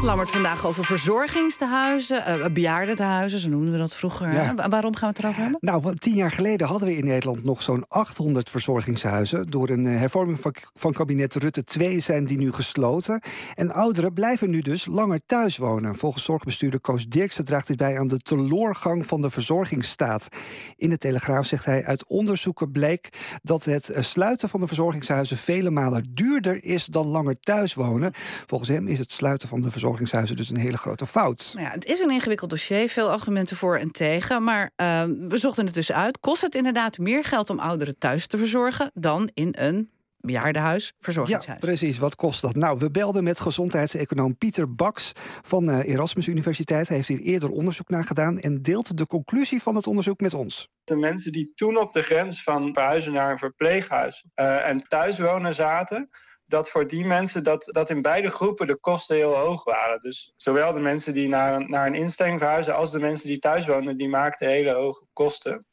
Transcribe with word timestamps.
Gaat 0.00 0.08
Lammert 0.08 0.30
vandaag 0.30 0.66
over 0.66 0.84
verzorgingstehuizen, 0.84 2.38
uh, 2.38 2.46
bejaardentehuizen, 2.52 3.38
zo 3.38 3.48
noemden 3.48 3.72
we 3.72 3.78
dat 3.78 3.94
vroeger. 3.94 4.32
Ja. 4.32 4.54
Waarom 4.68 4.96
gaan 4.96 5.08
we 5.08 5.14
het 5.14 5.18
erover 5.18 5.42
hebben? 5.42 5.58
Nou, 5.60 5.80
want 5.82 6.00
tien 6.00 6.14
jaar 6.14 6.30
geleden 6.30 6.66
hadden 6.66 6.88
we 6.88 6.96
in 6.96 7.04
Nederland 7.04 7.44
nog 7.44 7.62
zo'n 7.62 7.84
800 7.88 8.50
verzorgingshuizen. 8.50 9.50
Door 9.50 9.68
een 9.68 9.86
eh, 9.86 9.98
hervorming 9.98 10.40
van, 10.40 10.54
van 10.74 10.92
kabinet 10.92 11.34
Rutte 11.34 11.64
2 11.64 12.00
zijn 12.00 12.24
die 12.24 12.38
nu 12.38 12.52
gesloten. 12.52 13.22
En 13.54 13.70
ouderen 13.70 14.12
blijven 14.12 14.50
nu 14.50 14.60
dus 14.60 14.86
langer 14.86 15.20
thuis 15.26 15.56
wonen. 15.56 15.96
Volgens 15.96 16.24
zorgbestuurder 16.24 16.80
Koos 16.80 17.06
Dirksen 17.06 17.44
draagt 17.44 17.66
dit 17.66 17.76
bij 17.76 17.98
aan 17.98 18.08
de 18.08 18.18
teloorgang 18.18 19.06
van 19.06 19.20
de 19.20 19.30
verzorgingsstaat. 19.30 20.28
In 20.76 20.90
de 20.90 20.98
Telegraaf 20.98 21.46
zegt 21.46 21.64
hij: 21.64 21.84
uit 21.84 22.06
onderzoeken 22.06 22.72
bleek 22.72 23.08
dat 23.42 23.64
het 23.64 23.92
sluiten 23.98 24.48
van 24.48 24.60
de 24.60 24.66
verzorgingshuizen 24.66 25.36
vele 25.36 25.70
malen 25.70 26.04
duurder 26.10 26.64
is 26.64 26.84
dan 26.84 27.06
langer 27.06 27.40
thuis 27.40 27.74
wonen. 27.74 28.12
Volgens 28.46 28.70
hem 28.70 28.86
is 28.86 28.98
het 28.98 29.12
sluiten 29.12 29.48
van 29.48 29.60
de 29.60 29.70
verzorgingshuizen 29.70 29.88
dus 29.98 30.50
een 30.50 30.56
hele 30.56 30.76
grote 30.76 31.06
fout. 31.06 31.50
Nou 31.54 31.66
ja, 31.66 31.72
het 31.72 31.84
is 31.84 32.00
een 32.00 32.10
ingewikkeld 32.10 32.50
dossier, 32.50 32.88
veel 32.88 33.10
argumenten 33.10 33.56
voor 33.56 33.76
en 33.76 33.90
tegen. 33.90 34.44
Maar 34.44 34.62
uh, 34.76 35.02
we 35.28 35.38
zochten 35.38 35.64
het 35.64 35.74
dus 35.74 35.92
uit. 35.92 36.20
Kost 36.20 36.42
het 36.42 36.54
inderdaad 36.54 36.98
meer 36.98 37.24
geld 37.24 37.50
om 37.50 37.58
ouderen 37.58 37.98
thuis 37.98 38.26
te 38.26 38.38
verzorgen 38.38 38.90
dan 38.94 39.30
in 39.34 39.54
een 39.58 39.90
bejaardenhuis, 40.20 40.92
verzorgingshuis? 40.98 41.60
Ja, 41.60 41.66
precies. 41.66 41.98
Wat 41.98 42.16
kost 42.16 42.40
dat? 42.40 42.54
Nou, 42.54 42.78
we 42.78 42.90
belden 42.90 43.24
met 43.24 43.40
gezondheidseconoom 43.40 44.36
Pieter 44.36 44.74
Baks 44.74 45.12
van 45.42 45.68
uh, 45.68 45.88
Erasmus 45.88 46.26
Universiteit. 46.26 46.88
Hij 46.88 46.96
heeft 46.96 47.08
hier 47.08 47.20
eerder 47.20 47.50
onderzoek 47.50 47.88
naar 47.88 48.04
gedaan 48.04 48.38
en 48.38 48.62
deelt 48.62 48.96
de 48.96 49.06
conclusie 49.06 49.62
van 49.62 49.74
het 49.74 49.86
onderzoek 49.86 50.20
met 50.20 50.34
ons. 50.34 50.68
De 50.84 50.96
mensen 50.96 51.32
die 51.32 51.52
toen 51.54 51.76
op 51.76 51.92
de 51.92 52.02
grens 52.02 52.42
van 52.42 52.72
verhuizen 52.72 53.12
naar 53.12 53.30
een 53.30 53.38
verpleeghuis 53.38 54.24
uh, 54.34 54.68
en 54.68 54.80
thuis 54.80 55.18
wonen 55.18 55.54
zaten, 55.54 56.10
dat 56.50 56.70
voor 56.70 56.86
die 56.86 57.04
mensen 57.04 57.44
dat, 57.44 57.64
dat 57.66 57.90
in 57.90 58.02
beide 58.02 58.30
groepen 58.30 58.66
de 58.66 58.76
kosten 58.76 59.16
heel 59.16 59.34
hoog 59.34 59.64
waren. 59.64 60.00
Dus 60.00 60.32
zowel 60.36 60.72
de 60.72 60.80
mensen 60.80 61.12
die 61.12 61.28
naar 61.28 61.54
een, 61.54 61.70
naar 61.70 61.86
een 61.86 61.94
instelling 61.94 62.38
verhuizen 62.38 62.74
als 62.74 62.90
de 62.90 63.00
mensen 63.00 63.28
die 63.28 63.38
thuis 63.38 63.66
wonen, 63.66 63.96
die 63.96 64.08
maakten 64.08 64.48
hele 64.48 64.72
hoge 64.72 65.04
kosten. 65.12 65.66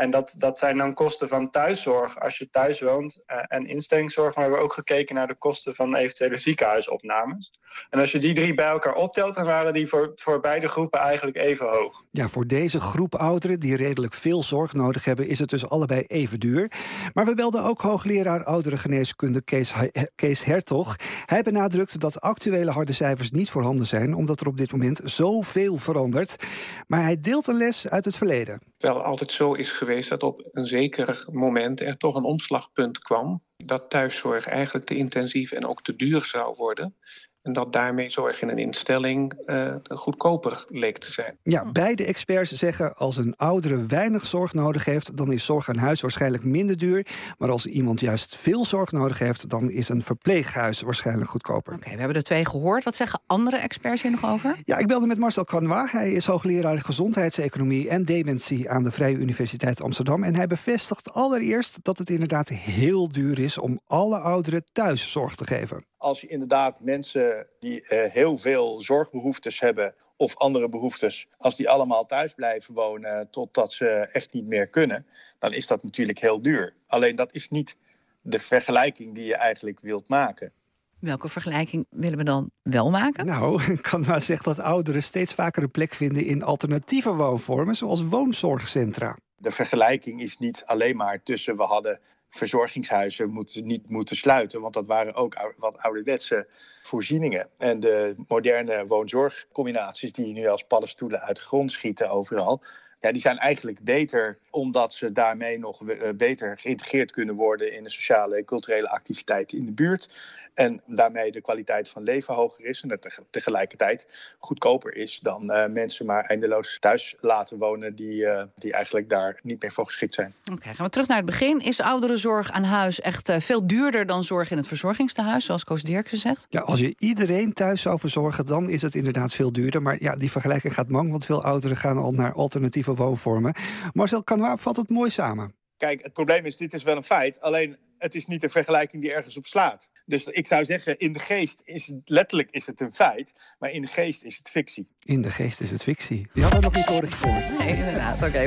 En 0.00 0.10
dat, 0.10 0.34
dat 0.36 0.58
zijn 0.58 0.76
dan 0.76 0.94
kosten 0.94 1.28
van 1.28 1.50
thuiszorg 1.50 2.20
als 2.20 2.38
je 2.38 2.50
thuis 2.50 2.80
woont 2.80 3.22
uh, 3.26 3.36
en 3.48 3.66
instellingszorg. 3.66 4.34
Maar 4.34 4.44
we 4.44 4.50
hebben 4.50 4.60
ook 4.60 4.72
gekeken 4.72 5.14
naar 5.14 5.26
de 5.26 5.34
kosten 5.34 5.74
van 5.74 5.94
eventuele 5.94 6.36
ziekenhuisopnames. 6.36 7.50
En 7.90 8.00
als 8.00 8.12
je 8.12 8.18
die 8.18 8.34
drie 8.34 8.54
bij 8.54 8.66
elkaar 8.66 8.94
optelt, 8.94 9.34
dan 9.34 9.44
waren 9.44 9.72
die 9.72 9.86
voor, 9.86 10.12
voor 10.14 10.40
beide 10.40 10.68
groepen 10.68 11.00
eigenlijk 11.00 11.36
even 11.36 11.68
hoog. 11.68 12.04
Ja, 12.10 12.28
voor 12.28 12.46
deze 12.46 12.80
groep 12.80 13.14
ouderen 13.14 13.60
die 13.60 13.76
redelijk 13.76 14.14
veel 14.14 14.42
zorg 14.42 14.72
nodig 14.72 15.04
hebben, 15.04 15.28
is 15.28 15.38
het 15.38 15.50
dus 15.50 15.68
allebei 15.68 16.04
even 16.06 16.40
duur. 16.40 16.72
Maar 17.14 17.24
we 17.24 17.34
belden 17.34 17.62
ook 17.62 17.80
hoogleraar 17.80 18.44
ouderengeneeskunde 18.44 19.42
Kees, 19.42 19.74
Kees 20.14 20.44
Hertog. 20.44 20.96
Hij 21.26 21.42
benadrukt 21.42 22.00
dat 22.00 22.20
actuele 22.20 22.70
harde 22.70 22.92
cijfers 22.92 23.30
niet 23.30 23.50
voorhanden 23.50 23.86
zijn, 23.86 24.14
omdat 24.14 24.40
er 24.40 24.46
op 24.46 24.56
dit 24.56 24.72
moment 24.72 25.00
zoveel 25.04 25.76
verandert. 25.76 26.44
Maar 26.86 27.02
hij 27.02 27.18
deelt 27.18 27.46
een 27.46 27.56
les 27.56 27.88
uit 27.88 28.04
het 28.04 28.16
verleden. 28.16 28.60
Wel 28.80 29.02
altijd 29.02 29.30
zo 29.30 29.52
is 29.52 29.72
geweest 29.72 30.08
dat 30.08 30.22
op 30.22 30.48
een 30.52 30.66
zeker 30.66 31.26
moment 31.32 31.80
er 31.80 31.96
toch 31.96 32.14
een 32.14 32.24
omslagpunt 32.24 32.98
kwam. 32.98 33.42
Dat 33.56 33.90
thuiszorg 33.90 34.46
eigenlijk 34.46 34.86
te 34.86 34.96
intensief 34.96 35.52
en 35.52 35.66
ook 35.66 35.82
te 35.82 35.96
duur 35.96 36.24
zou 36.24 36.54
worden. 36.56 36.96
En 37.42 37.52
dat 37.52 37.72
daarmee 37.72 38.10
zorg 38.10 38.42
in 38.42 38.48
een 38.48 38.58
instelling 38.58 39.32
uh, 39.46 39.74
goedkoper 39.88 40.64
leek 40.68 40.98
te 40.98 41.12
zijn. 41.12 41.38
Ja, 41.42 41.72
beide 41.72 42.04
experts 42.04 42.52
zeggen 42.52 42.96
als 42.96 43.16
een 43.16 43.36
oudere 43.36 43.86
weinig 43.86 44.26
zorg 44.26 44.54
nodig 44.54 44.84
heeft, 44.84 45.16
dan 45.16 45.32
is 45.32 45.44
zorg 45.44 45.68
aan 45.68 45.76
huis 45.76 46.00
waarschijnlijk 46.00 46.44
minder 46.44 46.76
duur. 46.76 47.06
Maar 47.38 47.50
als 47.50 47.66
iemand 47.66 48.00
juist 48.00 48.36
veel 48.36 48.64
zorg 48.64 48.92
nodig 48.92 49.18
heeft, 49.18 49.48
dan 49.48 49.70
is 49.70 49.88
een 49.88 50.02
verpleeghuis 50.02 50.80
waarschijnlijk 50.80 51.30
goedkoper. 51.30 51.72
Oké, 51.72 51.82
okay, 51.82 51.92
we 51.92 51.98
hebben 51.98 52.16
er 52.16 52.22
twee 52.22 52.44
gehoord. 52.44 52.84
Wat 52.84 52.96
zeggen 52.96 53.20
andere 53.26 53.56
experts 53.56 54.02
hier 54.02 54.10
nog 54.10 54.26
over? 54.26 54.56
Ja, 54.64 54.78
ik 54.78 54.86
belde 54.86 55.06
met 55.06 55.18
Marcel 55.18 55.44
Canois. 55.44 55.92
Hij 55.92 56.12
is 56.12 56.26
hoogleraar 56.26 56.78
gezondheidseconomie 56.78 57.88
en 57.88 58.04
dementie 58.04 58.70
aan 58.70 58.82
de 58.82 58.90
Vrije 58.90 59.16
Universiteit 59.16 59.82
Amsterdam. 59.82 60.24
En 60.24 60.34
hij 60.34 60.46
bevestigt 60.46 61.12
allereerst 61.12 61.84
dat 61.84 61.98
het 61.98 62.10
inderdaad 62.10 62.48
heel 62.48 63.08
duur 63.08 63.38
is 63.38 63.58
om 63.58 63.78
alle 63.86 64.18
ouderen 64.18 64.64
thuis 64.72 65.12
zorg 65.12 65.34
te 65.34 65.46
geven 65.46 65.88
als 66.00 66.20
je 66.20 66.26
inderdaad 66.26 66.80
mensen 66.80 67.29
die 67.58 67.80
uh, 67.82 68.10
heel 68.10 68.36
veel 68.36 68.80
zorgbehoeftes 68.80 69.60
hebben 69.60 69.94
of 70.16 70.36
andere 70.36 70.68
behoeftes, 70.68 71.28
als 71.38 71.56
die 71.56 71.68
allemaal 71.68 72.06
thuis 72.06 72.34
blijven 72.34 72.74
wonen 72.74 73.30
totdat 73.30 73.72
ze 73.72 73.86
echt 73.86 74.32
niet 74.32 74.46
meer 74.46 74.70
kunnen, 74.70 75.06
dan 75.38 75.52
is 75.52 75.66
dat 75.66 75.82
natuurlijk 75.82 76.18
heel 76.18 76.42
duur. 76.42 76.74
Alleen 76.86 77.16
dat 77.16 77.34
is 77.34 77.50
niet 77.50 77.76
de 78.22 78.38
vergelijking 78.38 79.14
die 79.14 79.24
je 79.24 79.36
eigenlijk 79.36 79.80
wilt 79.80 80.08
maken. 80.08 80.52
Welke 81.00 81.28
vergelijking 81.28 81.86
willen 81.90 82.18
we 82.18 82.24
dan 82.24 82.50
wel 82.62 82.90
maken? 82.90 83.26
Nou, 83.26 83.76
Canva 83.76 84.20
zegt 84.20 84.44
dat 84.44 84.58
ouderen 84.58 85.02
steeds 85.02 85.34
vaker 85.34 85.62
een 85.62 85.70
plek 85.70 85.94
vinden 85.94 86.24
in 86.24 86.42
alternatieve 86.42 87.14
woonvormen, 87.14 87.74
zoals 87.74 88.04
woonzorgcentra. 88.04 89.16
De 89.36 89.50
vergelijking 89.50 90.20
is 90.20 90.38
niet 90.38 90.62
alleen 90.66 90.96
maar 90.96 91.22
tussen 91.22 91.56
we 91.56 91.62
hadden 91.62 92.00
verzorgingshuizen 92.30 93.30
moeten 93.30 93.66
niet 93.66 93.88
moeten 93.88 94.16
sluiten, 94.16 94.60
want 94.60 94.74
dat 94.74 94.86
waren 94.86 95.14
ook 95.14 95.54
wat 95.56 95.78
ouderwetse 95.78 96.46
voorzieningen. 96.82 97.48
En 97.58 97.80
de 97.80 98.14
moderne 98.28 98.86
woonzorgcombinaties 98.86 100.12
die 100.12 100.32
nu 100.32 100.46
als 100.46 100.62
paddenstoelen 100.62 101.20
uit 101.20 101.36
de 101.36 101.42
grond 101.42 101.72
schieten 101.72 102.10
overal, 102.10 102.62
ja, 103.00 103.12
die 103.12 103.20
zijn 103.20 103.38
eigenlijk 103.38 103.80
beter 103.80 104.38
omdat 104.50 104.92
ze 104.92 105.12
daarmee 105.12 105.58
nog 105.58 105.82
beter 106.16 106.58
geïntegreerd 106.58 107.12
kunnen 107.12 107.34
worden 107.34 107.72
in 107.72 107.82
de 107.82 107.90
sociale 107.90 108.36
en 108.36 108.44
culturele 108.44 108.88
activiteiten 108.88 109.58
in 109.58 109.66
de 109.66 109.72
buurt. 109.72 110.10
En 110.54 110.82
daarmee 110.86 111.32
de 111.32 111.40
kwaliteit 111.40 111.88
van 111.88 112.02
leven 112.02 112.34
hoger 112.34 112.64
is 112.64 112.82
en 112.82 112.90
het 112.90 113.20
tegelijkertijd 113.30 114.06
goedkoper 114.38 114.94
is 114.94 115.18
dan 115.22 115.50
uh, 115.50 115.66
mensen 115.66 116.06
maar 116.06 116.24
eindeloos 116.24 116.78
thuis 116.80 117.14
laten 117.20 117.58
wonen 117.58 117.94
die, 117.94 118.22
uh, 118.22 118.42
die 118.54 118.72
eigenlijk 118.72 119.08
daar 119.08 119.40
niet 119.42 119.62
meer 119.62 119.72
voor 119.72 119.86
geschikt 119.86 120.14
zijn. 120.14 120.34
Oké, 120.40 120.52
okay, 120.52 120.74
gaan 120.74 120.84
we 120.84 120.92
terug 120.92 121.08
naar 121.08 121.16
het 121.16 121.26
begin. 121.26 121.60
Is 121.60 121.80
ouderenzorg 121.80 122.50
aan 122.50 122.64
huis 122.64 123.00
echt 123.00 123.28
uh, 123.28 123.36
veel 123.38 123.66
duurder 123.66 124.06
dan 124.06 124.22
zorg 124.22 124.50
in 124.50 124.56
het 124.56 124.68
verzorgingstehuis, 124.68 125.44
zoals 125.44 125.64
Koos 125.64 125.82
Dirksen 125.82 126.18
zegt? 126.18 126.46
Ja, 126.50 126.60
als 126.60 126.80
je 126.80 126.94
iedereen 126.98 127.52
thuis 127.52 127.80
zou 127.80 127.98
verzorgen, 127.98 128.44
dan 128.44 128.68
is 128.68 128.82
het 128.82 128.94
inderdaad 128.94 129.32
veel 129.32 129.52
duurder. 129.52 129.82
Maar 129.82 129.96
ja, 130.00 130.14
die 130.16 130.30
vergelijking 130.30 130.74
gaat 130.74 130.88
mang, 130.88 131.10
want 131.10 131.26
veel 131.26 131.42
ouderen 131.42 131.76
gaan 131.76 131.98
al 131.98 132.12
naar 132.12 132.32
alternatieve 132.32 132.89
woonvormen. 132.94 133.54
Marcel 133.92 134.24
Canois 134.24 134.60
vat 134.60 134.76
het 134.76 134.90
mooi 134.90 135.10
samen. 135.10 135.54
Kijk, 135.76 136.02
het 136.02 136.12
probleem 136.12 136.44
is, 136.44 136.56
dit 136.56 136.72
is 136.72 136.82
wel 136.82 136.96
een 136.96 137.04
feit. 137.04 137.40
Alleen 137.40 137.76
het 137.98 138.14
is 138.14 138.26
niet 138.26 138.42
een 138.42 138.50
vergelijking 138.50 139.02
die 139.02 139.12
ergens 139.12 139.36
op 139.36 139.46
slaat. 139.46 139.90
Dus 140.06 140.26
ik 140.26 140.46
zou 140.46 140.64
zeggen, 140.64 140.98
in 140.98 141.12
de 141.12 141.18
geest 141.18 141.62
is 141.64 141.86
het 141.86 142.00
letterlijk 142.04 142.50
is 142.50 142.66
het 142.66 142.80
een 142.80 142.94
feit, 142.94 143.32
maar 143.58 143.70
in 143.70 143.82
de 143.82 143.88
geest 143.88 144.22
is 144.22 144.36
het 144.36 144.48
fictie. 144.48 144.88
In 145.02 145.22
de 145.22 145.30
geest 145.30 145.60
is 145.60 145.70
het 145.70 145.82
fictie. 145.82 146.28
Die 146.32 146.42
hadden 146.42 146.60
we 146.60 146.66
nog 146.66 146.76
niet 146.76 146.86
horen 146.86 147.10
gehoord. 147.10 147.58
Nee, 147.58 147.76
inderdaad. 147.76 148.16
Oké. 148.16 148.26
Okay. 148.26 148.38